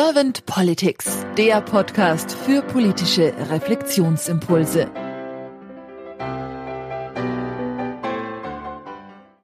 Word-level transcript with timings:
Servant 0.00 0.46
Politics, 0.46 1.26
der 1.36 1.60
Podcast 1.60 2.30
für 2.32 2.62
politische 2.62 3.34
Reflexionsimpulse. 3.50 4.88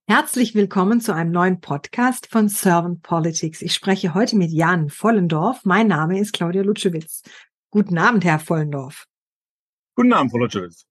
Herzlich 0.06 0.54
willkommen 0.54 1.00
zu 1.00 1.12
einem 1.12 1.32
neuen 1.32 1.60
Podcast 1.60 2.28
von 2.30 2.48
Servant 2.48 3.02
Politics. 3.02 3.62
Ich 3.62 3.74
spreche 3.74 4.14
heute 4.14 4.36
mit 4.36 4.52
Jan 4.52 4.90
Vollendorf. 4.90 5.64
Mein 5.64 5.88
Name 5.88 6.20
ist 6.20 6.32
Claudia 6.32 6.62
Lutschewitz. 6.62 7.24
Guten 7.72 7.98
Abend, 7.98 8.24
Herr 8.24 8.38
Vollendorf. 8.38 9.06
Guten 9.96 10.12
Abend, 10.12 10.30
Frau 10.30 10.38
Lutschewitz. 10.38 10.86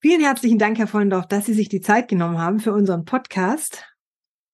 Vielen 0.00 0.20
herzlichen 0.20 0.60
Dank, 0.60 0.78
Herr 0.78 0.86
Vollendorf, 0.86 1.26
dass 1.26 1.46
Sie 1.46 1.54
sich 1.54 1.68
die 1.68 1.80
Zeit 1.80 2.06
genommen 2.06 2.38
haben 2.38 2.60
für 2.60 2.72
unseren 2.72 3.04
Podcast. 3.04 3.84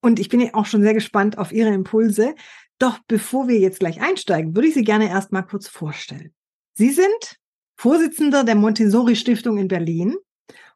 Und 0.01 0.19
ich 0.19 0.31
bin 0.31 0.53
auch 0.55 0.65
schon 0.65 0.83
sehr 0.83 0.95
gespannt 0.95 1.37
auf 1.37 1.53
Ihre 1.53 1.69
Impulse. 1.69 2.35
Doch 2.83 2.99
bevor 3.07 3.47
wir 3.47 3.61
jetzt 3.61 3.79
gleich 3.79 4.03
einsteigen, 4.03 4.57
würde 4.57 4.67
ich 4.67 4.75
Sie 4.75 4.83
gerne 4.83 5.09
erst 5.09 5.31
mal 5.31 5.43
kurz 5.43 5.69
vorstellen. 5.69 6.35
Sie 6.75 6.91
sind 6.91 7.39
Vorsitzender 7.77 8.43
der 8.43 8.57
Montessori 8.57 9.15
Stiftung 9.15 9.57
in 9.57 9.69
Berlin. 9.69 10.17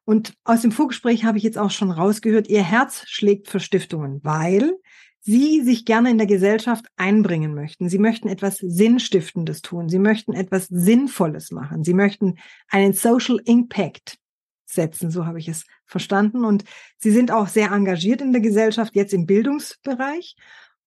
Und 0.04 0.34
aus 0.44 0.62
dem 0.62 0.70
Vorgespräch 0.70 1.24
habe 1.24 1.38
ich 1.38 1.42
jetzt 1.42 1.58
auch 1.58 1.72
schon 1.72 1.90
rausgehört, 1.90 2.46
Ihr 2.46 2.62
Herz 2.62 3.02
schlägt 3.08 3.48
für 3.48 3.58
Stiftungen, 3.58 4.20
weil 4.22 4.74
Sie 5.20 5.62
sich 5.62 5.84
gerne 5.84 6.10
in 6.10 6.18
der 6.18 6.28
Gesellschaft 6.28 6.86
einbringen 6.94 7.56
möchten. 7.56 7.88
Sie 7.88 7.98
möchten 7.98 8.28
etwas 8.28 8.58
Sinnstiftendes 8.58 9.60
tun. 9.60 9.88
Sie 9.88 9.98
möchten 9.98 10.32
etwas 10.32 10.68
Sinnvolles 10.68 11.50
machen. 11.50 11.82
Sie 11.82 11.94
möchten 11.94 12.36
einen 12.68 12.92
Social 12.92 13.40
Impact 13.46 14.16
setzen, 14.64 15.10
so 15.10 15.26
habe 15.26 15.40
ich 15.40 15.48
es 15.48 15.64
verstanden. 15.84 16.44
Und 16.44 16.62
Sie 16.98 17.10
sind 17.10 17.32
auch 17.32 17.48
sehr 17.48 17.72
engagiert 17.72 18.20
in 18.20 18.30
der 18.30 18.42
Gesellschaft, 18.42 18.94
jetzt 18.94 19.12
im 19.12 19.26
Bildungsbereich. 19.26 20.36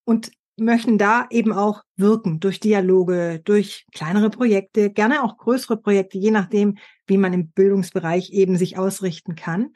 Und 0.06 0.32
möchten 0.60 0.98
da 0.98 1.28
eben 1.30 1.52
auch 1.54 1.84
wirken 1.96 2.40
durch 2.40 2.60
Dialoge, 2.60 3.42
durch 3.44 3.86
kleinere 3.94 4.30
Projekte, 4.30 4.92
gerne 4.92 5.24
auch 5.24 5.38
größere 5.38 5.78
Projekte, 5.78 6.18
je 6.18 6.32
nachdem, 6.32 6.78
wie 7.08 7.18
man 7.18 7.34
im 7.34 7.50
Bildungsbereich 7.50 8.32
eben 8.32 8.58
sich 8.58 8.78
ausrichten 8.78 9.36
kann. 9.36 9.74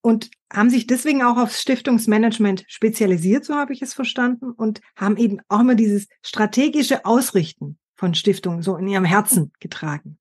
Und 0.00 0.30
haben 0.52 0.68
sich 0.68 0.86
deswegen 0.86 1.22
auch 1.22 1.38
aufs 1.38 1.62
Stiftungsmanagement 1.62 2.64
spezialisiert, 2.68 3.44
so 3.44 3.54
habe 3.54 3.72
ich 3.72 3.80
es 3.80 3.94
verstanden, 3.94 4.50
und 4.50 4.80
haben 4.96 5.16
eben 5.16 5.40
auch 5.48 5.60
immer 5.60 5.74
dieses 5.74 6.08
strategische 6.22 7.06
Ausrichten 7.06 7.78
von 7.96 8.14
Stiftungen 8.14 8.62
so 8.62 8.76
in 8.76 8.86
ihrem 8.86 9.06
Herzen 9.06 9.52
getragen. 9.60 10.18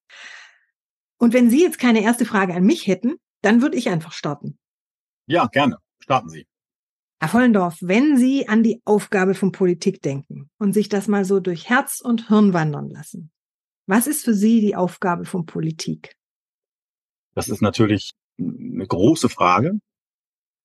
Und 1.17 1.33
wenn 1.33 1.49
Sie 1.49 1.61
jetzt 1.61 1.79
keine 1.79 2.01
erste 2.01 2.25
Frage 2.25 2.53
an 2.53 2.63
mich 2.63 2.87
hätten, 2.87 3.15
dann 3.41 3.61
würde 3.61 3.77
ich 3.77 3.89
einfach 3.89 4.13
starten. 4.13 4.57
Ja, 5.25 5.47
gerne. 5.47 5.77
Starten 5.99 6.29
Sie. 6.29 6.47
Herr 7.23 7.29
Vollendorf, 7.29 7.77
wenn 7.79 8.17
Sie 8.17 8.49
an 8.49 8.63
die 8.63 8.81
Aufgabe 8.83 9.33
von 9.33 9.53
Politik 9.53 10.01
denken 10.01 10.49
und 10.57 10.73
sich 10.73 10.89
das 10.89 11.07
mal 11.07 11.23
so 11.23 11.39
durch 11.39 11.69
Herz 11.69 12.01
und 12.01 12.27
Hirn 12.27 12.51
wandern 12.51 12.89
lassen, 12.89 13.31
was 13.87 14.07
ist 14.07 14.25
für 14.25 14.33
Sie 14.33 14.59
die 14.59 14.75
Aufgabe 14.75 15.23
von 15.23 15.45
Politik? 15.45 16.17
Das 17.33 17.47
ist 17.47 17.61
natürlich 17.61 18.11
eine 18.37 18.85
große 18.85 19.29
Frage, 19.29 19.79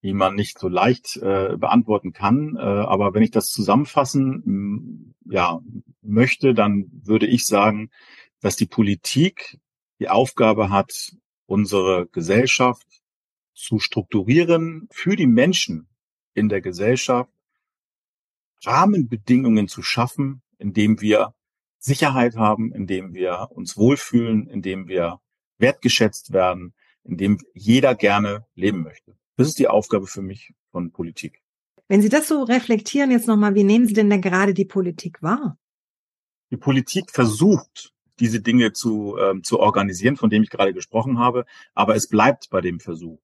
die 0.03 0.12
man 0.12 0.34
nicht 0.34 0.59
so 0.59 0.67
leicht 0.67 1.17
äh, 1.19 1.56
beantworten 1.56 2.12
kann. 2.12 2.56
Äh, 2.56 2.62
aber 2.62 3.15
wenn 3.15 3.22
ich 3.22 3.31
das 3.31 3.53
zusammenfassen 3.53 5.15
ja, 5.27 5.61
möchte, 6.03 6.55
dann 6.55 6.91
würde 7.05 7.28
ich 7.28 7.47
sagen, 7.47 7.91
dass 8.41 8.56
die 8.56 8.67
Politik 8.67 9.61
die 10.00 10.09
Aufgabe 10.09 10.70
hat, 10.70 11.12
unsere 11.47 12.09
Gesellschaft 12.09 12.89
zu 13.55 13.78
strukturieren 13.78 14.89
für 14.91 15.15
die 15.15 15.28
Menschen, 15.28 15.89
in 16.39 16.48
der 16.48 16.61
Gesellschaft 16.61 17.31
Rahmenbedingungen 18.64 19.69
zu 19.69 19.83
schaffen, 19.83 20.42
indem 20.58 21.00
wir 21.00 21.34
Sicherheit 21.78 22.36
haben, 22.36 22.72
indem 22.72 23.14
wir 23.14 23.48
uns 23.50 23.77
wohlfühlen, 23.77 24.48
indem 24.48 24.88
wir 24.88 25.21
wertgeschätzt 25.59 26.32
werden, 26.32 26.75
indem 27.04 27.38
jeder 27.54 27.94
gerne 27.94 28.47
leben 28.54 28.82
möchte. 28.82 29.16
Das 29.37 29.48
ist 29.48 29.59
die 29.59 29.69
Aufgabe 29.69 30.06
für 30.06 30.22
mich 30.22 30.53
von 30.72 30.91
Politik. 30.91 31.41
Wenn 31.87 32.03
Sie 32.03 32.09
das 32.09 32.28
so 32.28 32.43
reflektieren 32.43 33.10
jetzt 33.10 33.28
nochmal, 33.28 33.54
wie 33.54 33.65
nehmen 33.65 33.87
Sie 33.87 33.94
denn 33.94 34.10
denn 34.10 34.21
gerade 34.21 34.53
die 34.53 34.65
Politik 34.65 35.22
wahr? 35.22 35.56
Die 36.50 36.56
Politik 36.56 37.10
versucht, 37.10 37.93
diese 38.21 38.41
Dinge 38.41 38.72
zu, 38.72 39.16
ähm, 39.19 39.44
zu 39.44 39.60
organisieren, 39.60 40.16
von 40.16 40.28
dem 40.28 40.43
ich 40.43 40.50
gerade 40.50 40.75
gesprochen 40.75 41.19
habe, 41.19 41.47
aber 41.75 41.94
es 41.94 42.09
bleibt 42.09 42.50
bei 42.50 42.60
dem 42.60 42.81
Versuch. 42.81 43.21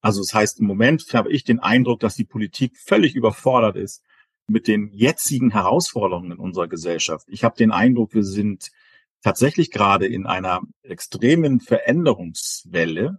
Also 0.00 0.20
das 0.20 0.32
heißt, 0.32 0.60
im 0.60 0.66
Moment 0.66 1.04
habe 1.12 1.32
ich 1.32 1.44
den 1.44 1.60
Eindruck, 1.60 2.00
dass 2.00 2.14
die 2.14 2.24
Politik 2.24 2.76
völlig 2.78 3.14
überfordert 3.14 3.76
ist 3.76 4.02
mit 4.46 4.66
den 4.66 4.90
jetzigen 4.92 5.50
Herausforderungen 5.50 6.38
unserer 6.38 6.68
Gesellschaft. 6.68 7.26
Ich 7.28 7.44
habe 7.44 7.56
den 7.56 7.70
Eindruck, 7.70 8.14
wir 8.14 8.24
sind 8.24 8.70
tatsächlich 9.22 9.70
gerade 9.70 10.06
in 10.06 10.26
einer 10.26 10.62
extremen 10.82 11.60
Veränderungswelle. 11.60 13.18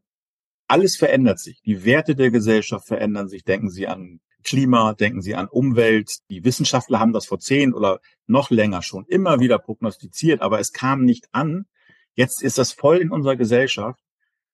Alles 0.68 0.96
verändert 0.96 1.40
sich. 1.40 1.62
Die 1.62 1.86
Werte 1.86 2.16
der 2.16 2.32
Gesellschaft 2.32 2.88
verändern 2.88 3.28
sich. 3.28 3.44
Denken 3.44 3.70
Sie 3.70 3.88
an 3.88 4.22
Klima, 4.44 4.94
denken 4.94 5.22
Sie 5.22 5.36
an 5.36 5.48
Umwelt. 5.48 6.20
Die 6.30 6.44
Wissenschaftler 6.46 7.00
haben 7.00 7.14
das 7.14 7.26
vor 7.26 7.40
zehn 7.40 7.74
oder 7.74 8.00
noch 8.26 8.50
länger 8.50 8.82
schon 8.82 9.06
immer 9.06 9.40
wieder 9.40 9.60
prognostiziert, 9.60 10.42
aber 10.42 10.60
es 10.60 10.72
kam 10.72 11.04
nicht 11.04 11.28
an. 11.32 11.66
Jetzt 12.14 12.42
ist 12.42 12.58
das 12.58 12.72
voll 12.72 12.98
in 12.98 13.12
unserer 13.12 13.36
Gesellschaft 13.36 14.00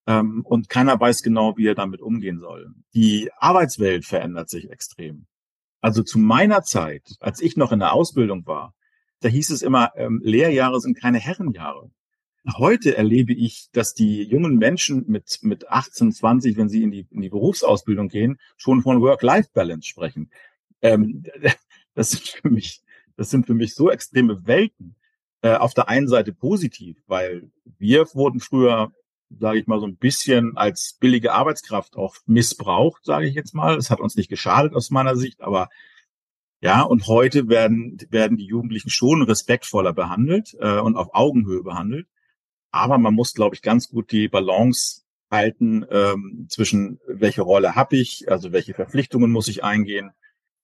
ähm, 0.08 0.42
und 0.46 0.70
keiner 0.70 1.00
weiß 1.00 1.24
genau, 1.24 1.58
wie 1.58 1.68
er 1.68 1.76
damit 1.76 2.02
umgehen 2.02 2.40
soll. 2.40 2.74
Die 2.94 3.30
Arbeitswelt 3.38 4.06
verändert 4.06 4.50
sich 4.50 4.70
extrem. 4.70 5.26
Also 5.82 6.04
zu 6.04 6.20
meiner 6.20 6.64
Zeit, 6.64 7.16
als 7.20 7.42
ich 7.42 7.58
noch 7.58 7.72
in 7.72 7.80
der 7.80 7.94
Ausbildung 7.94 8.46
war, 8.46 8.74
da 9.22 9.30
hieß 9.30 9.50
es 9.50 9.62
immer, 9.62 9.92
ähm, 9.96 10.22
Lehrjahre 10.24 10.80
sind 10.80 11.00
keine 11.00 11.20
Herrenjahre. 11.20 11.92
Heute 12.58 12.96
erlebe 12.96 13.34
ich, 13.34 13.70
dass 13.72 13.96
die 13.96 14.24
jungen 14.24 14.58
Menschen 14.58 15.06
mit, 15.08 15.40
mit 15.42 15.68
18, 15.68 16.12
20, 16.12 16.58
wenn 16.58 16.70
sie 16.70 16.84
in 16.84 16.92
die, 16.92 17.08
in 17.10 17.22
die 17.22 17.30
Berufsausbildung 17.30 18.08
gehen, 18.08 18.38
schon 18.56 18.84
von 18.84 19.02
Work-Life-Balance 19.02 19.88
sprechen. 19.88 20.30
Ähm, 20.82 21.24
das 21.96 22.12
sind 22.12 22.28
für 22.28 22.50
mich, 22.50 22.82
das 23.18 23.32
sind 23.32 23.48
für 23.48 23.56
mich 23.56 23.74
so 23.74 23.90
extreme 23.90 24.46
Welten. 24.46 24.96
Äh, 25.42 25.58
auf 25.58 25.76
der 25.76 25.90
einen 25.90 26.08
Seite 26.08 26.34
positiv, 26.34 26.98
weil 27.06 27.52
wir 27.78 28.08
wurden 28.16 28.40
früher 28.40 28.92
sage 29.30 29.60
ich 29.60 29.68
mal, 29.68 29.80
so 29.80 29.88
ein 29.88 29.98
bisschen 29.98 30.56
als 30.58 30.98
billige 31.00 31.34
Arbeitskraft 31.34 31.96
auch 31.96 32.16
missbraucht, 32.26 33.04
sage 33.06 33.28
ich 33.28 33.36
jetzt 33.36 33.54
mal. 33.54 33.78
Es 33.78 33.90
hat 33.90 34.00
uns 34.00 34.16
nicht 34.16 34.30
geschadet 34.30 34.76
aus 34.76 34.90
meiner 34.92 35.16
Sicht, 35.16 35.42
aber 35.42 35.70
ja, 36.62 36.82
und 36.82 37.08
heute 37.08 37.48
werden, 37.48 37.98
werden 38.10 38.38
die 38.38 38.46
Jugendlichen 38.46 38.90
schon 38.90 39.22
respektvoller 39.22 39.94
behandelt 39.94 40.56
äh, 40.60 40.80
und 40.80 40.96
auf 40.96 41.14
Augenhöhe 41.14 41.64
behandelt. 41.64 42.08
Aber 42.72 42.98
man 42.98 43.14
muss, 43.14 43.34
glaube 43.34 43.56
ich, 43.56 43.62
ganz 43.62 43.90
gut 43.90 44.12
die 44.12 44.28
Balance 44.28 45.04
halten 45.32 45.86
ähm, 45.90 46.48
zwischen 46.50 47.00
welche 47.08 47.42
Rolle 47.42 47.76
habe 47.76 47.98
ich, 47.98 48.32
also 48.32 48.52
welche 48.52 48.74
Verpflichtungen 48.74 49.32
muss 49.32 49.48
ich 49.48 49.64
eingehen 49.64 50.12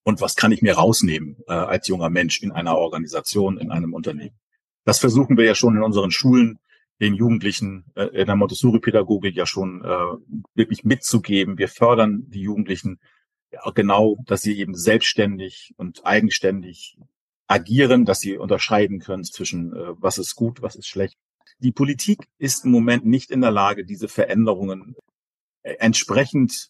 und 0.04 0.22
was 0.22 0.36
kann 0.36 0.52
ich 0.52 0.62
mir 0.62 0.76
rausnehmen 0.76 1.38
äh, 1.48 1.54
als 1.54 1.88
junger 1.88 2.10
Mensch 2.10 2.42
in 2.42 2.52
einer 2.52 2.78
Organisation, 2.78 3.58
in 3.58 3.72
einem 3.72 3.94
Unternehmen. 3.94 4.40
Das 4.86 5.00
versuchen 5.00 5.38
wir 5.38 5.46
ja 5.46 5.56
schon 5.56 5.76
in 5.76 5.84
unseren 5.84 6.12
Schulen 6.12 6.60
den 7.02 7.16
Jugendlichen 7.16 7.86
äh, 7.96 8.06
in 8.06 8.28
der 8.28 8.36
Montessori-Pädagogik 8.36 9.36
ja 9.36 9.46
schon 9.46 9.84
äh, 9.84 10.38
wirklich 10.54 10.86
mitzugeben. 10.86 11.58
Wir 11.58 11.68
fördern 11.68 12.30
die 12.30 12.42
Jugendlichen 12.42 13.00
ja, 13.52 13.70
genau, 13.72 14.18
dass 14.26 14.42
sie 14.42 14.58
eben 14.58 14.76
selbstständig 14.76 15.74
und 15.76 16.06
eigenständig 16.06 16.98
agieren, 17.48 18.06
dass 18.06 18.22
sie 18.22 18.38
unterscheiden 18.38 19.00
können 19.00 19.26
zwischen 19.26 19.74
äh, 19.74 19.94
was 19.98 20.18
ist 20.18 20.36
gut, 20.36 20.62
was 20.62 20.76
ist 20.76 20.88
schlecht. 20.88 21.18
Die 21.60 21.72
Politik 21.72 22.30
ist 22.38 22.64
im 22.66 22.72
Moment 22.72 23.06
nicht 23.06 23.30
in 23.30 23.42
der 23.42 23.52
Lage, 23.52 23.84
diese 23.84 24.08
Veränderungen 24.08 24.96
äh, 25.64 25.74
entsprechend 25.80 26.70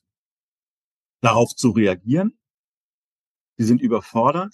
darauf 1.22 1.54
zu 1.56 1.70
reagieren. 1.70 2.38
Sie 3.58 3.66
sind 3.66 3.82
überfordert, 3.82 4.54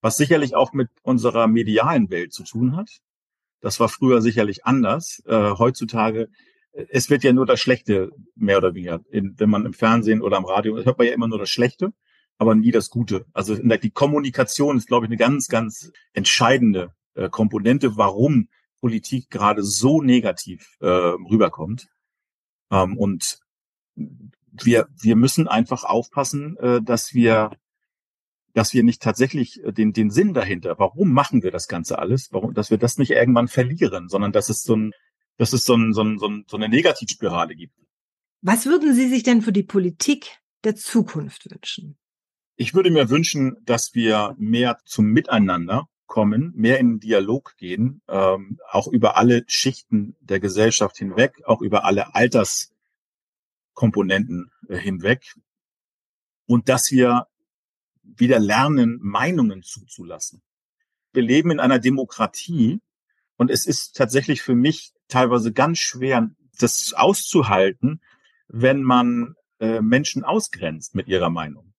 was 0.00 0.16
sicherlich 0.16 0.54
auch 0.54 0.72
mit 0.72 0.88
unserer 1.02 1.48
medialen 1.48 2.08
Welt 2.08 2.32
zu 2.32 2.44
tun 2.44 2.76
hat. 2.76 2.88
Das 3.66 3.80
war 3.80 3.88
früher 3.88 4.22
sicherlich 4.22 4.64
anders. 4.64 5.20
Äh, 5.26 5.54
heutzutage, 5.58 6.28
äh, 6.70 6.86
es 6.88 7.10
wird 7.10 7.24
ja 7.24 7.32
nur 7.32 7.46
das 7.46 7.58
Schlechte 7.58 8.12
mehr 8.36 8.58
oder 8.58 8.76
weniger. 8.76 9.00
In, 9.10 9.34
wenn 9.38 9.50
man 9.50 9.66
im 9.66 9.72
Fernsehen 9.72 10.22
oder 10.22 10.36
am 10.36 10.44
Radio, 10.44 10.76
hört 10.76 10.96
man 10.96 11.08
ja 11.08 11.12
immer 11.12 11.26
nur 11.26 11.40
das 11.40 11.50
Schlechte, 11.50 11.92
aber 12.38 12.54
nie 12.54 12.70
das 12.70 12.90
Gute. 12.90 13.26
Also 13.32 13.56
die 13.56 13.90
Kommunikation 13.90 14.76
ist, 14.76 14.86
glaube 14.86 15.06
ich, 15.06 15.10
eine 15.10 15.16
ganz, 15.16 15.48
ganz 15.48 15.90
entscheidende 16.12 16.92
äh, 17.14 17.28
Komponente, 17.28 17.96
warum 17.96 18.50
Politik 18.80 19.30
gerade 19.30 19.64
so 19.64 20.00
negativ 20.00 20.76
äh, 20.78 20.86
rüberkommt. 20.86 21.88
Ähm, 22.70 22.96
und 22.96 23.40
wir, 23.96 24.86
wir 25.02 25.16
müssen 25.16 25.48
einfach 25.48 25.82
aufpassen, 25.82 26.56
äh, 26.58 26.80
dass 26.80 27.14
wir 27.14 27.50
dass 28.56 28.72
wir 28.72 28.82
nicht 28.82 29.02
tatsächlich 29.02 29.62
äh, 29.64 29.72
den, 29.72 29.92
den 29.92 30.10
Sinn 30.10 30.32
dahinter, 30.32 30.78
warum 30.78 31.12
machen 31.12 31.42
wir 31.42 31.50
das 31.50 31.68
Ganze 31.68 31.98
alles, 31.98 32.32
warum, 32.32 32.54
dass 32.54 32.70
wir 32.70 32.78
das 32.78 32.96
nicht 32.96 33.10
irgendwann 33.10 33.48
verlieren, 33.48 34.08
sondern 34.08 34.32
dass 34.32 34.48
es 34.48 34.62
so 34.62 34.74
ein, 34.74 34.92
dass 35.36 35.52
es 35.52 35.64
so, 35.64 35.74
ein, 35.74 35.92
so, 35.92 36.02
ein, 36.02 36.18
so 36.18 36.56
eine 36.56 36.70
Negativspirale 36.70 37.54
gibt. 37.54 37.74
Was 38.40 38.64
würden 38.64 38.94
Sie 38.94 39.08
sich 39.08 39.24
denn 39.24 39.42
für 39.42 39.52
die 39.52 39.62
Politik 39.62 40.38
der 40.64 40.74
Zukunft 40.74 41.50
wünschen? 41.50 41.98
Ich 42.56 42.72
würde 42.72 42.90
mir 42.90 43.10
wünschen, 43.10 43.58
dass 43.66 43.94
wir 43.94 44.34
mehr 44.38 44.78
zum 44.86 45.08
Miteinander 45.08 45.90
kommen, 46.06 46.54
mehr 46.56 46.78
in 46.78 46.92
den 46.92 47.00
Dialog 47.00 47.58
gehen, 47.58 48.00
ähm, 48.08 48.58
auch 48.70 48.88
über 48.88 49.18
alle 49.18 49.44
Schichten 49.48 50.16
der 50.20 50.40
Gesellschaft 50.40 50.96
hinweg, 50.96 51.42
auch 51.44 51.60
über 51.60 51.84
alle 51.84 52.14
Alterskomponenten 52.14 54.50
äh, 54.68 54.78
hinweg. 54.78 55.34
Und 56.46 56.70
dass 56.70 56.90
wir 56.90 57.26
wieder 58.16 58.38
lernen, 58.38 58.98
Meinungen 59.02 59.62
zuzulassen. 59.62 60.42
Wir 61.12 61.22
leben 61.22 61.50
in 61.50 61.60
einer 61.60 61.78
Demokratie 61.78 62.80
und 63.36 63.50
es 63.50 63.66
ist 63.66 63.96
tatsächlich 63.96 64.42
für 64.42 64.54
mich 64.54 64.92
teilweise 65.08 65.52
ganz 65.52 65.78
schwer, 65.78 66.30
das 66.58 66.94
auszuhalten, 66.94 68.00
wenn 68.48 68.82
man 68.82 69.34
äh, 69.60 69.80
Menschen 69.80 70.24
ausgrenzt 70.24 70.94
mit 70.94 71.08
ihrer 71.08 71.30
Meinung. 71.30 71.74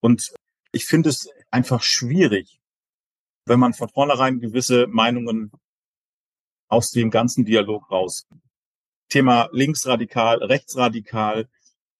Und 0.00 0.34
ich 0.72 0.86
finde 0.86 1.10
es 1.10 1.28
einfach 1.50 1.82
schwierig, 1.82 2.60
wenn 3.44 3.60
man 3.60 3.74
von 3.74 3.88
vornherein 3.88 4.40
gewisse 4.40 4.86
Meinungen 4.88 5.52
aus 6.68 6.90
dem 6.90 7.10
ganzen 7.10 7.44
Dialog 7.44 7.90
raus. 7.90 8.26
Thema 9.08 9.48
linksradikal, 9.52 10.42
rechtsradikal. 10.42 11.48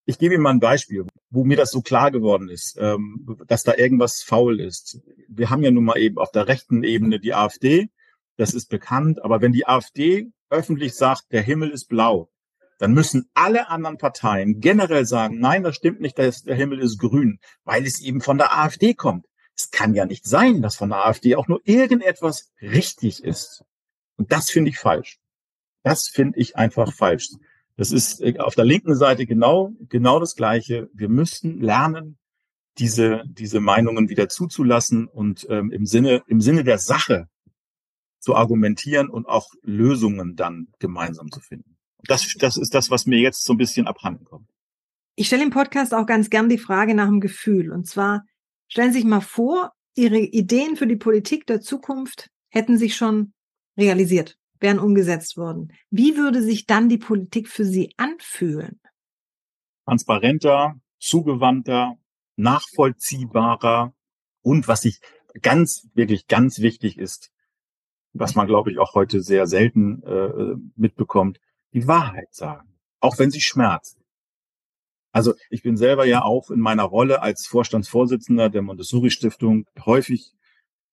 Ich 0.08 0.19
gebe 0.19 0.35
Ihnen 0.35 0.43
mal 0.44 0.50
ein 0.50 0.61
Beispiel, 0.61 1.05
wo 1.31 1.44
mir 1.44 1.56
das 1.56 1.73
so 1.73 1.82
klar 1.82 2.12
geworden 2.12 2.49
ist, 2.49 2.76
ähm, 2.79 3.37
dass 3.49 3.64
da 3.64 3.75
irgendwas 3.75 4.23
faul 4.23 4.61
ist. 4.61 5.00
Wir 5.29 5.50
haben 5.50 5.64
ja 5.64 5.73
nun 5.73 5.85
mal 5.85 5.99
eben 5.99 6.17
auf 6.19 6.31
der 6.31 6.47
rechten 6.47 6.85
Ebene 6.85 7.19
die 7.19 7.35
AfD, 7.35 7.91
das 8.37 8.55
ist 8.55 8.69
bekannt, 8.69 9.25
aber 9.25 9.41
wenn 9.41 9.53
die 9.53 9.67
AfD 9.67 10.31
öffentlich 10.49 10.94
sagt, 10.94 11.32
der 11.32 11.43
Himmel 11.43 11.70
ist 11.70 11.88
blau, 11.88 12.31
dann 12.79 12.93
müssen 12.93 13.29
alle 13.35 13.69
anderen 13.69 13.99
Parteien 13.99 14.61
generell 14.61 15.06
sagen, 15.06 15.41
nein, 15.41 15.64
das 15.64 15.75
stimmt 15.75 16.00
nicht, 16.00 16.19
der 16.19 16.32
Himmel 16.55 16.79
ist 16.79 16.99
grün, 16.99 17.41
weil 17.64 17.85
es 17.85 18.00
eben 18.00 18.20
von 18.20 18.38
der 18.38 18.56
AfD 18.56 18.94
kommt. 18.94 19.26
Es 19.56 19.70
kann 19.70 19.94
ja 19.94 20.05
nicht 20.05 20.26
sein, 20.26 20.62
dass 20.62 20.76
von 20.76 20.91
der 20.91 21.05
AfD 21.05 21.35
auch 21.35 21.49
nur 21.49 21.61
irgendetwas 21.64 22.52
richtig 22.61 23.25
ist. 23.25 23.64
Und 24.17 24.31
das 24.31 24.50
finde 24.50 24.70
ich 24.70 24.79
falsch. 24.79 25.19
Das 25.82 26.09
finde 26.09 26.38
ich 26.38 26.56
einfach 26.56 26.93
falsch. 26.93 27.31
Das 27.76 27.93
ist 27.93 28.20
äh, 28.20 28.38
auf 28.38 28.55
der 28.55 28.64
linken 28.64 28.94
Seite 28.94 29.26
genau, 29.26 29.73
genau 29.88 30.20
das 30.20 30.34
Gleiche. 30.34 30.88
Wir 30.93 31.08
müssen 31.08 31.61
lernen, 31.61 32.19
diese, 32.78 33.25
diese 33.26 33.61
Meinungen 33.61 34.08
wieder 34.08 34.28
zuzulassen 34.28 35.06
und 35.06 35.46
ähm, 35.49 35.70
im 35.70 35.87
Sinne, 35.87 36.23
im 36.26 36.40
Sinne 36.40 36.62
der 36.62 36.78
Sache 36.78 37.28
zu 38.20 38.34
argumentieren 38.34 39.08
und 39.08 39.26
auch 39.26 39.49
Lösungen 39.62 40.37
dann 40.37 40.69
gemeinsam 40.78 41.31
zu 41.31 41.40
finden. 41.40 41.76
Das, 42.05 42.34
das 42.38 42.56
ist 42.56 42.75
das, 42.75 42.90
was 42.90 43.06
mir 43.06 43.19
jetzt 43.19 43.44
so 43.44 43.55
ein 43.55 43.58
bisschen 43.58 43.87
abhanden 43.87 44.25
kommt. 44.25 44.49
Ich 45.14 45.28
stelle 45.28 45.44
im 45.44 45.50
Podcast 45.50 45.94
auch 45.94 46.06
ganz 46.06 46.28
gern 46.28 46.49
die 46.49 46.58
Frage 46.58 46.94
nach 46.94 47.06
dem 47.06 47.20
Gefühl. 47.20 47.73
Und 47.73 47.87
zwar, 47.87 48.25
Stellen 48.69 48.93
Sie 48.93 49.00
sich 49.00 49.06
mal 49.06 49.20
vor, 49.20 49.73
Ihre 49.94 50.19
Ideen 50.19 50.76
für 50.76 50.87
die 50.87 50.96
Politik 50.96 51.46
der 51.46 51.61
Zukunft 51.61 52.31
hätten 52.50 52.76
sich 52.76 52.96
schon 52.96 53.32
realisiert, 53.78 54.37
wären 54.61 54.79
umgesetzt 54.79 55.37
worden. 55.37 55.73
Wie 55.91 56.17
würde 56.17 56.43
sich 56.43 56.67
dann 56.67 56.88
die 56.88 56.99
Politik 56.99 57.49
für 57.49 57.64
Sie 57.64 57.93
anfühlen? 57.97 58.81
Transparenter, 59.85 60.81
zugewandter, 60.99 61.97
nachvollziehbarer 62.37 63.94
und 64.43 64.69
was 64.69 64.85
ich 64.85 65.00
ganz, 65.43 65.88
wirklich 65.94 66.26
ganz 66.26 66.61
wichtig 66.61 66.99
ist, 66.99 67.31
was 68.12 68.35
man, 68.35 68.47
glaube 68.47 68.70
ich, 68.70 68.79
auch 68.79 68.94
heute 68.94 69.20
sehr 69.23 69.47
selten 69.47 70.03
äh, 70.03 70.56
mitbekommt, 70.76 71.41
die 71.73 71.87
Wahrheit 71.87 72.35
sagen, 72.35 72.69
auch 73.00 73.19
wenn 73.19 73.31
sie 73.31 73.41
schmerzt. 73.41 73.99
Also 75.12 75.35
ich 75.50 75.62
bin 75.62 75.76
selber 75.76 76.05
ja 76.05 76.23
auch 76.23 76.50
in 76.50 76.61
meiner 76.61 76.85
Rolle 76.85 77.23
als 77.23 77.47
Vorstandsvorsitzender 77.47 78.50
der 78.50 78.62
Montessori 78.62 79.11
Stiftung 79.11 79.67
häufig 79.85 80.35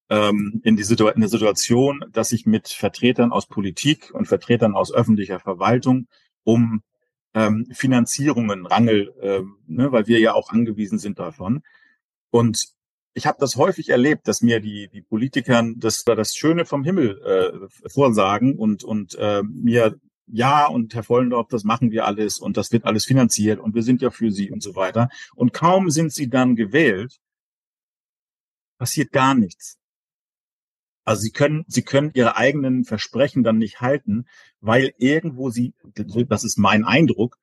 ähm, 0.09 0.61
in, 0.63 0.75
die 0.75 0.83
Situ 0.83 1.07
in 1.07 1.21
der 1.21 1.29
Situation, 1.29 2.03
dass 2.11 2.31
ich 2.31 2.45
mit 2.45 2.69
Vertretern 2.69 3.31
aus 3.31 3.47
Politik 3.47 4.11
und 4.13 4.27
Vertretern 4.27 4.75
aus 4.75 4.93
öffentlicher 4.93 5.39
Verwaltung 5.39 6.07
um 6.43 6.83
ähm, 7.33 7.67
Finanzierungen 7.71 8.65
rangel, 8.65 9.13
ähm, 9.21 9.57
ne, 9.67 9.91
weil 9.91 10.07
wir 10.07 10.19
ja 10.19 10.33
auch 10.33 10.49
angewiesen 10.49 10.99
sind 10.99 11.19
davon. 11.19 11.63
Und 12.29 12.67
ich 13.13 13.27
habe 13.27 13.37
das 13.39 13.55
häufig 13.55 13.89
erlebt, 13.89 14.27
dass 14.27 14.41
mir 14.41 14.59
die, 14.59 14.89
die 14.89 15.01
Politikern 15.01 15.79
das, 15.79 16.03
das 16.03 16.35
Schöne 16.35 16.65
vom 16.65 16.83
Himmel 16.83 17.21
äh, 17.21 17.89
vorsagen 17.89 18.57
und, 18.57 18.83
und 18.83 19.15
äh, 19.15 19.43
mir 19.43 19.95
ja, 20.27 20.67
und 20.67 20.95
Herr 20.95 21.03
Vollendorf, 21.03 21.47
das 21.49 21.63
machen 21.63 21.91
wir 21.91 22.05
alles 22.05 22.39
und 22.39 22.55
das 22.55 22.71
wird 22.71 22.85
alles 22.85 23.05
finanziert 23.05 23.59
und 23.59 23.75
wir 23.75 23.83
sind 23.83 24.01
ja 24.01 24.09
für 24.09 24.31
Sie 24.31 24.51
und 24.51 24.63
so 24.63 24.75
weiter. 24.75 25.09
Und 25.35 25.53
kaum 25.53 25.89
sind 25.89 26.13
Sie 26.13 26.29
dann 26.29 26.55
gewählt, 26.55 27.19
passiert 28.77 29.11
gar 29.11 29.35
nichts. 29.35 29.77
Also 31.03 31.21
Sie 31.21 31.31
können, 31.31 31.65
Sie 31.67 31.83
können 31.83 32.11
Ihre 32.13 32.37
eigenen 32.37 32.85
Versprechen 32.85 33.43
dann 33.43 33.57
nicht 33.57 33.81
halten, 33.81 34.25
weil 34.61 34.93
irgendwo 34.97 35.49
Sie, 35.49 35.73
das 35.93 36.43
ist 36.43 36.57
mein 36.57 36.85
Eindruck, 36.85 37.37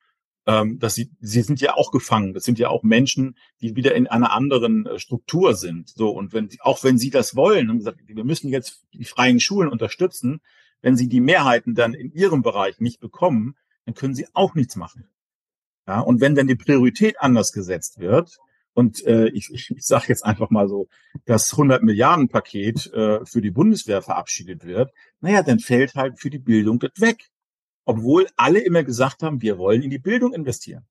ähm, 0.46 0.78
dass 0.78 0.94
Sie, 0.94 1.10
Sie 1.20 1.42
sind 1.42 1.60
ja 1.60 1.74
auch 1.74 1.90
gefangen. 1.90 2.32
Das 2.32 2.44
sind 2.44 2.58
ja 2.58 2.68
auch 2.68 2.82
Menschen, 2.82 3.36
die 3.60 3.76
wieder 3.76 3.94
in 3.94 4.06
einer 4.06 4.32
anderen 4.32 4.86
äh, 4.86 4.98
Struktur 4.98 5.54
sind. 5.54 5.90
So 5.90 6.10
und 6.10 6.32
wenn 6.32 6.48
auch 6.60 6.82
wenn 6.84 6.98
Sie 6.98 7.10
das 7.10 7.36
wollen 7.36 7.70
und 7.70 7.82
sagen, 7.82 8.00
wir 8.06 8.24
müssen 8.24 8.48
jetzt 8.48 8.86
die 8.94 9.04
freien 9.04 9.40
Schulen 9.40 9.68
unterstützen, 9.68 10.40
wenn 10.82 10.96
sie 10.96 11.08
die 11.08 11.20
Mehrheiten 11.20 11.74
dann 11.74 11.94
in 11.94 12.12
ihrem 12.12 12.42
Bereich 12.42 12.80
nicht 12.80 13.00
bekommen, 13.00 13.56
dann 13.84 13.94
können 13.94 14.14
sie 14.14 14.26
auch 14.32 14.54
nichts 14.54 14.76
machen. 14.76 15.08
Ja, 15.86 16.00
und 16.00 16.20
wenn 16.20 16.34
dann 16.34 16.46
die 16.46 16.56
Priorität 16.56 17.20
anders 17.20 17.52
gesetzt 17.52 17.98
wird, 17.98 18.38
und 18.74 19.04
äh, 19.04 19.28
ich, 19.28 19.50
ich, 19.52 19.72
sage 19.78 20.06
jetzt 20.08 20.24
einfach 20.24 20.50
mal 20.50 20.68
so, 20.68 20.88
das 21.24 21.52
100 21.52 21.82
Milliarden 21.82 22.28
Paket 22.28 22.86
äh, 22.92 23.24
für 23.26 23.40
die 23.40 23.50
Bundeswehr 23.50 24.02
verabschiedet 24.02 24.64
wird, 24.64 24.92
naja, 25.20 25.42
dann 25.42 25.58
fällt 25.58 25.94
halt 25.94 26.20
für 26.20 26.30
die 26.30 26.38
Bildung 26.38 26.78
das 26.78 26.92
weg. 26.96 27.30
Obwohl 27.84 28.28
alle 28.36 28.60
immer 28.60 28.84
gesagt 28.84 29.22
haben, 29.22 29.42
wir 29.42 29.58
wollen 29.58 29.82
in 29.82 29.90
die 29.90 29.98
Bildung 29.98 30.32
investieren. 30.32 30.86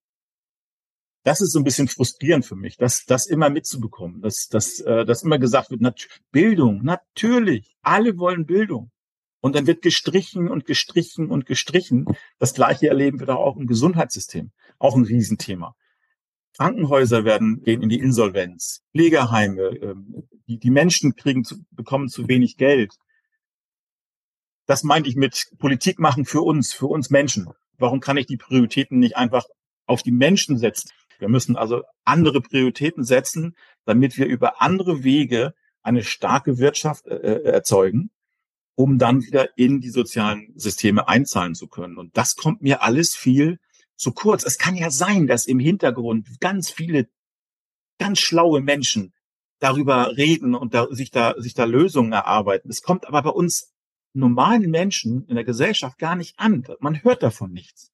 Das 1.24 1.42
ist 1.42 1.52
so 1.52 1.60
ein 1.60 1.64
bisschen 1.64 1.88
frustrierend 1.88 2.46
für 2.46 2.56
mich, 2.56 2.78
das, 2.78 3.06
das 3.06 3.28
immer 3.28 3.50
mitzubekommen, 3.50 4.22
dass, 4.22 4.48
dass, 4.48 4.80
äh, 4.80 5.06
dass 5.06 5.24
immer 5.24 5.38
gesagt 5.38 5.70
wird, 5.70 5.82
nat 5.82 6.08
Bildung, 6.32 6.84
natürlich, 6.84 7.75
alle 7.82 8.18
wollen 8.18 8.46
Bildung. 8.46 8.92
Und 9.42 9.56
dann 9.56 9.68
wird 9.68 9.82
gestrichen 9.82 10.50
und 10.50 10.66
gestrichen 10.66 11.30
und 11.30 11.46
gestrichen. 11.46 12.06
Das 12.40 12.54
gleiche 12.54 12.90
erleben 12.90 13.20
wir 13.20 13.28
doch 13.28 13.38
auch 13.38 13.56
im 13.56 13.68
Gesundheitssystem. 13.68 14.52
Auch 14.80 14.96
ein 14.96 15.06
Riesenthema. 15.06 15.75
Krankenhäuser 16.57 17.25
werden, 17.25 17.62
gehen 17.63 17.81
in 17.81 17.90
die 17.90 18.00
Insolvenz. 18.00 18.81
Pflegeheime, 18.92 19.62
ähm, 19.81 20.28
die, 20.48 20.60
die 20.60 20.72
Menschen 20.72 21.15
kriegen 21.15 21.44
zu, 21.44 21.63
bekommen 21.72 22.10
zu 22.10 22.27
wenig 22.27 22.58
Geld. 22.58 22.94
Das 24.65 24.84
meinte 24.84 25.10
ich 25.10 25.15
mit 25.15 25.51
Politik 25.58 26.00
machen 26.00 26.25
für 26.25 26.41
uns, 26.41 26.74
für 26.74 26.88
uns 26.88 27.10
Menschen. 27.10 27.48
Warum 27.77 28.00
kann 28.00 28.18
ich 28.18 28.25
die 28.25 28.38
Prioritäten 28.38 29.00
nicht 29.00 29.15
einfach 29.15 29.46
auf 29.86 30.03
die 30.03 30.12
Menschen 30.12 30.58
setzen? 30.58 30.89
Wir 31.18 31.29
müssen 31.29 31.56
also 31.56 31.84
andere 32.06 32.41
Prioritäten 32.41 33.03
setzen, 33.03 33.56
damit 33.86 34.18
wir 34.18 34.25
über 34.25 34.62
andere 34.62 35.03
Wege 35.03 35.53
eine 35.82 36.03
starke 36.03 36.58
Wirtschaft 36.58 37.08
äh, 37.08 37.15
äh 37.15 37.44
erzeugen 37.51 38.12
um 38.79 38.98
dann 38.98 39.22
wieder 39.24 39.58
in 39.58 39.82
die 39.82 39.89
sozialen 39.89 40.53
Systeme 40.56 41.10
einzahlen 41.10 41.53
zu 41.53 41.68
können. 41.68 41.98
Und 41.98 42.15
das 42.15 42.38
kommt 42.38 42.62
mir 42.62 42.82
alles 42.82 43.13
viel 43.13 43.60
zu 44.00 44.13
kurz. 44.13 44.44
Es 44.44 44.58
kann 44.58 44.75
ja 44.75 44.89
sein, 44.89 45.27
dass 45.27 45.46
im 45.46 45.60
Hintergrund 45.60 46.39
ganz 46.39 46.72
viele 46.72 47.08
ganz 48.00 48.20
schlaue 48.20 48.62
Menschen 48.62 49.13
darüber 49.60 50.15
reden 50.15 50.56
und 50.56 50.74
da, 50.74 50.88
sich 50.89 51.12
da 51.12 51.36
sich 51.38 51.53
da 51.53 51.65
Lösungen 51.65 52.13
erarbeiten. 52.13 52.70
Es 52.70 52.82
kommt 52.82 53.06
aber 53.08 53.22
bei 53.22 53.29
uns 53.29 53.74
normalen 54.13 54.72
Menschen 54.72 55.25
in 55.27 55.36
der 55.36 55.44
Gesellschaft 55.44 56.00
gar 56.00 56.15
nicht 56.15 56.39
an. 56.39 56.65
Man 56.79 57.03
hört 57.03 57.22
davon 57.22 57.51
nichts. 57.51 57.91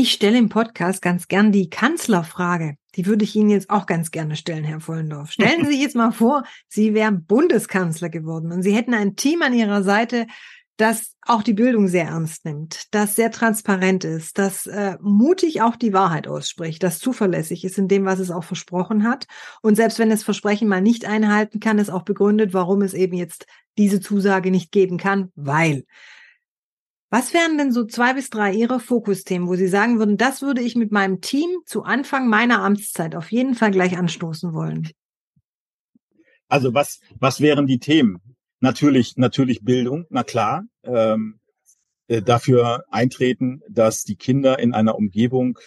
Ich 0.00 0.12
stelle 0.12 0.38
im 0.38 0.48
Podcast 0.48 1.02
ganz 1.02 1.26
gern 1.26 1.50
die 1.50 1.68
Kanzlerfrage. 1.68 2.76
Die 2.94 3.06
würde 3.06 3.24
ich 3.24 3.34
Ihnen 3.34 3.50
jetzt 3.50 3.68
auch 3.68 3.84
ganz 3.84 4.12
gerne 4.12 4.36
stellen, 4.36 4.62
Herr 4.62 4.78
Vollendorf. 4.78 5.32
Stellen 5.32 5.64
Sie 5.64 5.72
sich 5.72 5.80
jetzt 5.80 5.96
mal 5.96 6.12
vor, 6.12 6.44
Sie 6.68 6.94
wären 6.94 7.24
Bundeskanzler 7.24 8.08
geworden 8.08 8.52
und 8.52 8.62
Sie 8.62 8.76
hätten 8.76 8.94
ein 8.94 9.16
Team 9.16 9.42
an 9.42 9.52
Ihrer 9.52 9.82
Seite, 9.82 10.28
das 10.78 11.16
auch 11.22 11.42
die 11.42 11.54
Bildung 11.54 11.88
sehr 11.88 12.06
ernst 12.06 12.44
nimmt, 12.44 12.86
das 12.92 13.16
sehr 13.16 13.32
transparent 13.32 14.04
ist, 14.04 14.38
das 14.38 14.66
äh, 14.66 14.96
mutig 15.00 15.60
auch 15.60 15.74
die 15.74 15.92
Wahrheit 15.92 16.28
ausspricht, 16.28 16.82
das 16.82 17.00
zuverlässig 17.00 17.64
ist 17.64 17.78
in 17.78 17.88
dem, 17.88 18.04
was 18.04 18.20
es 18.20 18.30
auch 18.30 18.44
versprochen 18.44 19.02
hat. 19.02 19.26
Und 19.60 19.74
selbst 19.74 19.98
wenn 19.98 20.10
es 20.12 20.22
Versprechen 20.22 20.68
mal 20.68 20.80
nicht 20.80 21.04
einhalten 21.04 21.58
kann, 21.58 21.80
es 21.80 21.90
auch 21.90 22.04
begründet, 22.04 22.54
warum 22.54 22.82
es 22.82 22.94
eben 22.94 23.16
jetzt 23.16 23.46
diese 23.76 24.00
Zusage 24.00 24.50
nicht 24.50 24.70
geben 24.70 24.98
kann, 24.98 25.32
weil. 25.34 25.84
Was 27.10 27.34
wären 27.34 27.58
denn 27.58 27.72
so 27.72 27.84
zwei 27.84 28.12
bis 28.12 28.30
drei 28.30 28.52
Ihre 28.52 28.78
Fokusthemen, 28.78 29.48
wo 29.48 29.56
Sie 29.56 29.68
sagen 29.68 29.98
würden, 29.98 30.16
das 30.16 30.42
würde 30.42 30.60
ich 30.60 30.76
mit 30.76 30.92
meinem 30.92 31.20
Team 31.20 31.48
zu 31.66 31.82
Anfang 31.82 32.28
meiner 32.28 32.62
Amtszeit 32.62 33.16
auf 33.16 33.32
jeden 33.32 33.54
Fall 33.54 33.72
gleich 33.72 33.96
anstoßen 33.96 34.52
wollen? 34.52 34.90
Also 36.48 36.72
was, 36.72 37.00
was 37.18 37.40
wären 37.40 37.66
die 37.66 37.78
Themen? 37.78 38.20
Natürlich, 38.60 39.16
natürlich 39.16 39.62
Bildung, 39.62 40.06
na 40.10 40.24
klar. 40.24 40.64
Ähm, 40.82 41.40
äh, 42.08 42.22
dafür 42.22 42.84
eintreten, 42.90 43.62
dass 43.68 44.04
die 44.04 44.16
Kinder 44.16 44.58
in 44.58 44.74
einer 44.74 44.96
Umgebung 44.96 45.58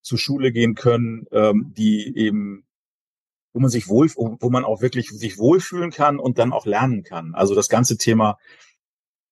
zur 0.00 0.18
Schule 0.18 0.52
gehen 0.52 0.74
können, 0.74 1.26
ähm, 1.32 1.72
die 1.76 2.16
eben 2.16 2.64
wo 3.52 3.60
man 3.60 3.70
sich 3.70 3.88
wohl, 3.88 4.08
wo 4.14 4.50
man 4.50 4.64
auch 4.64 4.82
wirklich 4.82 5.08
sich 5.10 5.38
wohlfühlen 5.38 5.90
kann 5.90 6.18
und 6.20 6.38
dann 6.38 6.52
auch 6.52 6.66
lernen 6.66 7.02
kann. 7.02 7.34
Also 7.34 7.56
das 7.56 7.68
ganze 7.68 7.96
Thema 7.96 8.38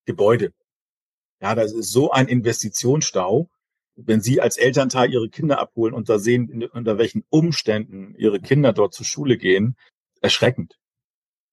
Gebäude. 0.04 0.52
Ja, 1.40 1.54
das 1.54 1.72
ist 1.72 1.92
so 1.92 2.10
ein 2.10 2.26
Investitionsstau. 2.26 3.48
Wenn 3.94 4.20
Sie 4.20 4.40
als 4.40 4.56
Elternteil 4.56 5.12
Ihre 5.12 5.28
Kinder 5.28 5.60
abholen 5.60 5.94
und 5.94 6.08
da 6.08 6.18
sehen, 6.18 6.64
unter 6.72 6.98
welchen 6.98 7.24
Umständen 7.30 8.14
Ihre 8.16 8.40
Kinder 8.40 8.72
dort 8.72 8.94
zur 8.94 9.06
Schule 9.06 9.36
gehen, 9.36 9.76
erschreckend. 10.20 10.76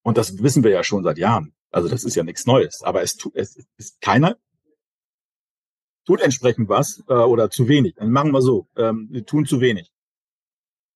Und 0.04 0.18
das 0.18 0.42
wissen 0.44 0.64
wir 0.64 0.72
ja 0.72 0.84
schon 0.84 1.04
seit 1.04 1.18
Jahren. 1.18 1.54
Also 1.72 1.90
das 1.90 2.04
ist 2.04 2.16
ja 2.16 2.24
nichts 2.24 2.46
Neues. 2.46 2.82
Aber 2.84 3.02
es 3.02 3.16
tut, 3.16 3.36
es 3.36 3.58
ist 3.78 4.00
keiner 4.02 4.38
tut 6.06 6.22
entsprechend 6.22 6.70
was 6.70 7.04
äh, 7.08 7.14
oder 7.14 7.50
zu 7.50 7.68
wenig. 7.68 7.96
Dann 7.96 8.12
machen 8.12 8.32
wir 8.32 8.42
so. 8.42 8.68
Ähm, 8.78 9.08
wir 9.12 9.26
tun 9.26 9.46
zu 9.46 9.62
wenig. 9.62 9.92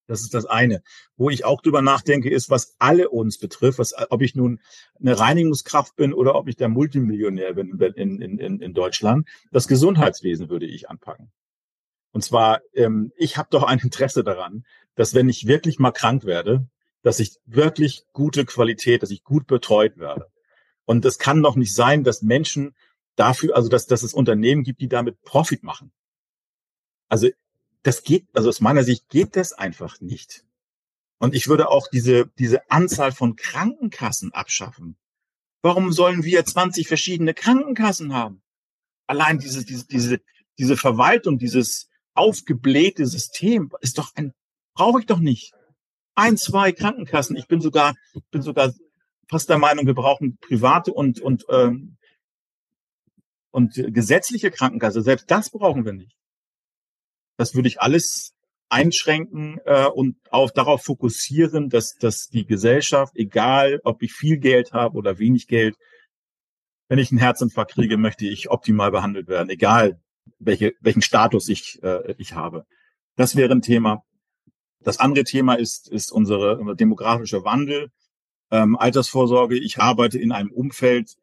Das 0.06 0.22
ist 0.22 0.32
das 0.32 0.46
eine. 0.46 0.82
Wo 1.16 1.28
ich 1.28 1.44
auch 1.44 1.60
drüber 1.60 1.82
nachdenke, 1.82 2.30
ist, 2.30 2.48
was 2.48 2.74
alle 2.78 3.10
uns 3.10 3.38
betrifft, 3.38 3.78
was, 3.78 3.92
ob 4.10 4.22
ich 4.22 4.34
nun 4.34 4.60
eine 4.98 5.18
Reinigungskraft 5.18 5.96
bin 5.96 6.14
oder 6.14 6.34
ob 6.34 6.48
ich 6.48 6.56
der 6.56 6.70
Multimillionär 6.70 7.54
bin 7.54 7.78
in, 7.78 8.22
in, 8.22 8.38
in, 8.38 8.60
in 8.60 8.74
Deutschland. 8.74 9.28
Das 9.52 9.68
Gesundheitswesen 9.68 10.48
würde 10.48 10.66
ich 10.66 10.88
anpacken. 10.88 11.30
Und 12.12 12.24
zwar, 12.24 12.60
ähm, 12.72 13.12
ich 13.16 13.36
habe 13.36 13.48
doch 13.50 13.64
ein 13.64 13.80
Interesse 13.80 14.24
daran, 14.24 14.64
dass 14.94 15.14
wenn 15.14 15.28
ich 15.28 15.46
wirklich 15.46 15.78
mal 15.78 15.92
krank 15.92 16.24
werde, 16.24 16.66
dass 17.02 17.20
ich 17.20 17.38
wirklich 17.46 18.04
gute 18.12 18.44
Qualität, 18.44 19.02
dass 19.02 19.10
ich 19.10 19.24
gut 19.24 19.46
betreut 19.46 19.98
werde. 19.98 20.30
Und 20.84 21.04
es 21.04 21.18
kann 21.18 21.42
doch 21.42 21.56
nicht 21.56 21.74
sein, 21.74 22.04
dass 22.04 22.22
Menschen 22.22 22.74
dafür, 23.16 23.56
also 23.56 23.68
dass, 23.68 23.86
dass 23.86 24.02
es 24.02 24.14
Unternehmen 24.14 24.62
gibt, 24.62 24.80
die 24.80 24.88
damit 24.88 25.20
Profit 25.22 25.62
machen. 25.62 25.92
Also 27.08 27.28
das 27.82 28.02
geht, 28.02 28.26
also 28.34 28.48
aus 28.48 28.60
meiner 28.60 28.84
Sicht 28.84 29.08
geht 29.08 29.36
das 29.36 29.52
einfach 29.52 30.00
nicht. 30.00 30.44
Und 31.18 31.34
ich 31.34 31.48
würde 31.48 31.68
auch 31.68 31.88
diese, 31.88 32.26
diese 32.38 32.70
Anzahl 32.70 33.12
von 33.12 33.36
Krankenkassen 33.36 34.32
abschaffen. 34.32 34.96
Warum 35.62 35.92
sollen 35.92 36.22
wir 36.22 36.44
20 36.44 36.86
verschiedene 36.86 37.34
Krankenkassen 37.34 38.14
haben? 38.14 38.42
Allein 39.06 39.38
diese, 39.38 39.64
diese, 39.64 39.86
diese, 39.86 40.20
diese 40.58 40.76
Verwaltung, 40.76 41.38
dieses 41.38 41.88
aufgeblähte 42.14 43.06
System 43.06 43.70
ist 43.80 43.98
doch 43.98 44.14
ein, 44.14 44.32
brauche 44.74 45.00
ich 45.00 45.06
doch 45.06 45.18
nicht. 45.18 45.52
Ein, 46.18 46.36
zwei 46.36 46.72
Krankenkassen. 46.72 47.36
Ich 47.36 47.46
bin 47.46 47.60
sogar, 47.60 47.94
bin 48.32 48.42
sogar 48.42 48.74
fast 49.28 49.48
der 49.48 49.58
Meinung, 49.58 49.86
wir 49.86 49.94
brauchen 49.94 50.36
private 50.40 50.92
und, 50.92 51.20
und, 51.20 51.46
ähm, 51.48 51.96
und 53.52 53.74
gesetzliche 53.74 54.50
Krankenkasse. 54.50 55.02
Selbst 55.02 55.30
das 55.30 55.48
brauchen 55.50 55.84
wir 55.84 55.92
nicht. 55.92 56.16
Das 57.36 57.54
würde 57.54 57.68
ich 57.68 57.80
alles 57.80 58.34
einschränken 58.68 59.60
äh, 59.64 59.86
und 59.86 60.16
auch 60.32 60.50
darauf 60.50 60.82
fokussieren, 60.82 61.68
dass, 61.68 61.94
dass 61.94 62.26
die 62.26 62.46
Gesellschaft, 62.46 63.14
egal 63.14 63.80
ob 63.84 64.02
ich 64.02 64.12
viel 64.12 64.38
Geld 64.38 64.72
habe 64.72 64.98
oder 64.98 65.20
wenig 65.20 65.46
Geld, 65.46 65.76
wenn 66.88 66.98
ich 66.98 67.12
einen 67.12 67.20
Herzinfarkt 67.20 67.74
kriege, 67.74 67.96
möchte 67.96 68.26
ich 68.26 68.50
optimal 68.50 68.90
behandelt 68.90 69.28
werden, 69.28 69.50
egal 69.50 70.00
welche, 70.40 70.72
welchen 70.80 71.02
Status 71.02 71.48
ich, 71.48 71.80
äh, 71.84 72.12
ich 72.18 72.32
habe. 72.32 72.66
Das 73.14 73.36
wäre 73.36 73.52
ein 73.52 73.62
Thema. 73.62 74.02
Das 74.80 74.98
andere 74.98 75.24
Thema 75.24 75.54
ist, 75.54 75.88
ist 75.88 76.12
unsere, 76.12 76.58
unser 76.58 76.74
demografischer 76.74 77.44
Wandel, 77.44 77.90
ähm, 78.50 78.76
Altersvorsorge. 78.76 79.58
Ich 79.58 79.78
arbeite 79.78 80.18
in 80.18 80.32
einem 80.32 80.50
Umfeld, 80.50 81.16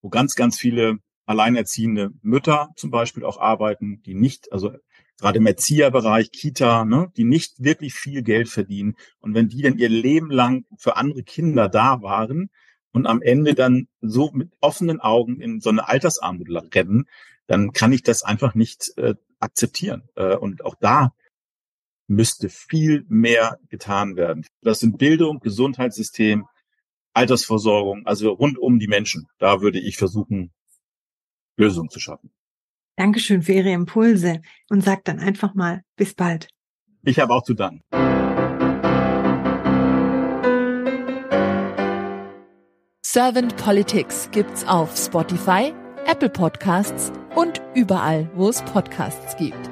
wo 0.00 0.08
ganz, 0.08 0.34
ganz 0.34 0.58
viele 0.58 0.98
alleinerziehende 1.26 2.10
Mütter 2.22 2.70
zum 2.76 2.90
Beispiel 2.90 3.24
auch 3.24 3.38
arbeiten, 3.38 4.02
die 4.02 4.14
nicht, 4.14 4.52
also 4.52 4.72
gerade 5.18 5.38
im 5.38 5.46
Erzieherbereich, 5.46 6.32
Kita, 6.32 6.84
ne, 6.84 7.12
die 7.16 7.24
nicht 7.24 7.62
wirklich 7.62 7.94
viel 7.94 8.22
Geld 8.22 8.48
verdienen. 8.48 8.96
Und 9.20 9.34
wenn 9.34 9.48
die 9.48 9.62
dann 9.62 9.78
ihr 9.78 9.88
Leben 9.88 10.30
lang 10.30 10.64
für 10.76 10.96
andere 10.96 11.22
Kinder 11.22 11.68
da 11.68 12.02
waren 12.02 12.50
und 12.92 13.06
am 13.06 13.22
Ende 13.22 13.54
dann 13.54 13.88
so 14.00 14.30
mit 14.32 14.50
offenen 14.60 15.00
Augen 15.00 15.40
in 15.40 15.60
so 15.60 15.70
eine 15.70 15.88
Altersarmut 15.88 16.48
rennen, 16.74 17.08
dann 17.46 17.72
kann 17.72 17.92
ich 17.92 18.02
das 18.02 18.24
einfach 18.24 18.54
nicht 18.54 18.92
äh, 18.96 19.14
akzeptieren. 19.38 20.08
Äh, 20.16 20.36
und 20.36 20.64
auch 20.64 20.74
da 20.80 21.14
müsste 22.06 22.48
viel 22.48 23.04
mehr 23.08 23.58
getan 23.68 24.16
werden. 24.16 24.44
Das 24.62 24.80
sind 24.80 24.98
Bildung, 24.98 25.40
Gesundheitssystem, 25.40 26.46
Altersversorgung, 27.14 28.06
also 28.06 28.30
rund 28.30 28.58
um 28.58 28.78
die 28.78 28.88
Menschen. 28.88 29.26
Da 29.38 29.60
würde 29.60 29.78
ich 29.78 29.96
versuchen, 29.96 30.52
Lösungen 31.56 31.90
zu 31.90 32.00
schaffen. 32.00 32.30
Dankeschön 32.96 33.42
für 33.42 33.52
Ihre 33.52 33.72
Impulse 33.72 34.42
und 34.68 34.82
sagt 34.82 35.08
dann 35.08 35.18
einfach 35.18 35.54
mal 35.54 35.82
bis 35.96 36.14
bald. 36.14 36.48
Ich 37.02 37.18
habe 37.18 37.34
auch 37.34 37.42
zu 37.42 37.54
danken. 37.54 37.82
Servant 43.04 43.56
Politics 43.56 44.30
gibt's 44.30 44.66
auf 44.66 44.96
Spotify, 44.96 45.74
Apple 46.06 46.30
Podcasts 46.30 47.12
und 47.34 47.60
überall, 47.74 48.30
wo 48.34 48.48
es 48.48 48.62
Podcasts 48.62 49.36
gibt. 49.36 49.71